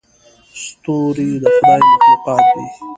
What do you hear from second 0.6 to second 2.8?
ستوري د خدای مخلوقات دي.